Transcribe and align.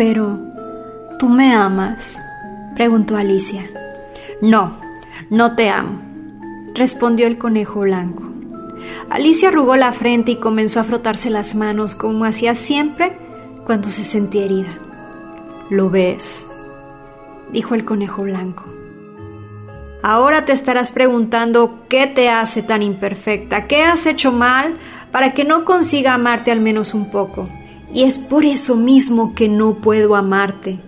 Pero, 0.00 0.38
¿tú 1.18 1.28
me 1.28 1.52
amas? 1.52 2.18
preguntó 2.74 3.18
Alicia. 3.18 3.68
No, 4.40 4.78
no 5.28 5.54
te 5.56 5.68
amo, 5.68 6.00
respondió 6.74 7.26
el 7.26 7.36
conejo 7.36 7.80
blanco. 7.80 8.22
Alicia 9.10 9.48
arrugó 9.48 9.76
la 9.76 9.92
frente 9.92 10.32
y 10.32 10.36
comenzó 10.36 10.80
a 10.80 10.84
frotarse 10.84 11.28
las 11.28 11.54
manos 11.54 11.94
como 11.94 12.24
hacía 12.24 12.54
siempre 12.54 13.14
cuando 13.66 13.90
se 13.90 14.02
sentía 14.02 14.46
herida. 14.46 14.72
¿Lo 15.68 15.90
ves? 15.90 16.46
dijo 17.52 17.74
el 17.74 17.84
conejo 17.84 18.22
blanco. 18.22 18.64
Ahora 20.02 20.46
te 20.46 20.52
estarás 20.52 20.92
preguntando 20.92 21.80
qué 21.90 22.06
te 22.06 22.30
hace 22.30 22.62
tan 22.62 22.82
imperfecta, 22.82 23.66
qué 23.66 23.82
has 23.82 24.06
hecho 24.06 24.32
mal 24.32 24.78
para 25.12 25.34
que 25.34 25.44
no 25.44 25.66
consiga 25.66 26.14
amarte 26.14 26.50
al 26.50 26.60
menos 26.60 26.94
un 26.94 27.10
poco. 27.10 27.46
Y 27.92 28.04
es 28.04 28.18
por 28.18 28.44
eso 28.44 28.76
mismo 28.76 29.34
que 29.34 29.48
no 29.48 29.74
puedo 29.74 30.14
amarte. 30.16 30.78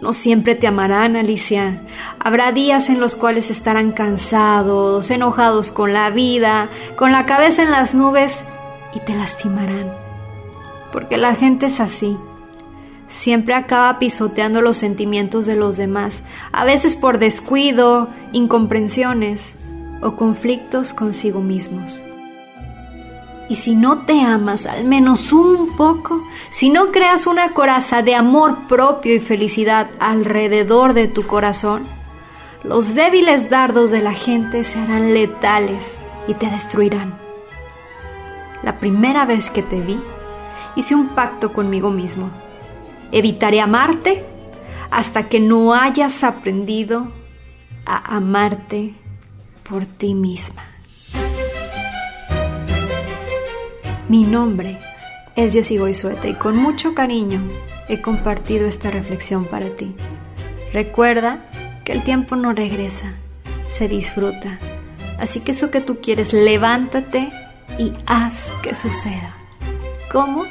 No 0.00 0.12
siempre 0.12 0.54
te 0.54 0.66
amarán, 0.66 1.16
Alicia. 1.16 1.82
Habrá 2.20 2.52
días 2.52 2.88
en 2.88 3.00
los 3.00 3.16
cuales 3.16 3.50
estarán 3.50 3.90
cansados, 3.92 5.10
enojados 5.10 5.72
con 5.72 5.92
la 5.92 6.10
vida, 6.10 6.68
con 6.96 7.10
la 7.10 7.26
cabeza 7.26 7.62
en 7.62 7.72
las 7.72 7.94
nubes 7.94 8.44
y 8.94 9.00
te 9.00 9.14
lastimarán. 9.14 9.90
Porque 10.92 11.16
la 11.16 11.34
gente 11.34 11.66
es 11.66 11.80
así. 11.80 12.16
Siempre 13.08 13.54
acaba 13.54 13.98
pisoteando 13.98 14.60
los 14.60 14.76
sentimientos 14.76 15.46
de 15.46 15.56
los 15.56 15.76
demás, 15.76 16.24
a 16.52 16.64
veces 16.64 16.94
por 16.94 17.18
descuido, 17.18 18.08
incomprensiones 18.32 19.56
o 20.02 20.14
conflictos 20.14 20.92
consigo 20.92 21.40
mismos. 21.40 22.02
Y 23.48 23.54
si 23.54 23.74
no 23.74 23.98
te 24.00 24.20
amas 24.20 24.66
al 24.66 24.84
menos 24.84 25.32
un 25.32 25.74
poco, 25.76 26.22
si 26.50 26.68
no 26.68 26.92
creas 26.92 27.26
una 27.26 27.50
coraza 27.50 28.02
de 28.02 28.14
amor 28.14 28.66
propio 28.68 29.14
y 29.14 29.20
felicidad 29.20 29.88
alrededor 29.98 30.92
de 30.92 31.08
tu 31.08 31.26
corazón, 31.26 31.86
los 32.62 32.94
débiles 32.94 33.48
dardos 33.48 33.90
de 33.90 34.02
la 34.02 34.12
gente 34.12 34.64
se 34.64 34.78
harán 34.78 35.14
letales 35.14 35.96
y 36.26 36.34
te 36.34 36.50
destruirán. 36.50 37.14
La 38.62 38.78
primera 38.78 39.24
vez 39.24 39.50
que 39.50 39.62
te 39.62 39.80
vi, 39.80 39.98
hice 40.76 40.94
un 40.94 41.08
pacto 41.08 41.52
conmigo 41.52 41.90
mismo. 41.90 42.30
Evitaré 43.12 43.60
amarte 43.60 44.24
hasta 44.90 45.28
que 45.28 45.40
no 45.40 45.74
hayas 45.74 46.24
aprendido 46.24 47.08
a 47.86 48.16
amarte 48.16 48.94
por 49.68 49.86
ti 49.86 50.14
misma. 50.14 50.62
Mi 54.08 54.24
nombre 54.24 54.78
es 55.36 55.52
Jessie 55.52 55.78
Goizueta 55.78 56.28
y 56.28 56.34
con 56.34 56.56
mucho 56.56 56.94
cariño 56.94 57.42
he 57.88 58.00
compartido 58.00 58.66
esta 58.66 58.90
reflexión 58.90 59.44
para 59.44 59.68
ti. 59.76 59.94
Recuerda 60.72 61.44
que 61.84 61.92
el 61.92 62.02
tiempo 62.02 62.34
no 62.34 62.54
regresa, 62.54 63.12
se 63.68 63.86
disfruta. 63.86 64.58
Así 65.18 65.40
que 65.40 65.50
eso 65.50 65.70
que 65.70 65.82
tú 65.82 65.98
quieres, 66.00 66.32
levántate 66.32 67.30
y 67.78 67.92
haz 68.06 68.54
que 68.62 68.74
suceda. 68.74 69.36
¿Cómo? 70.10 70.44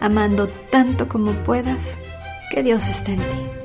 Amando 0.00 0.48
tanto 0.48 1.06
como 1.06 1.32
puedas, 1.44 1.98
que 2.50 2.62
Dios 2.62 2.88
esté 2.88 3.12
en 3.12 3.18
ti. 3.18 3.63